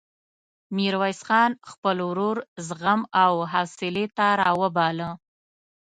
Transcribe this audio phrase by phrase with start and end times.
[0.75, 5.09] ميرويس خان خپل ورور زغم او حوصلې ته راوباله.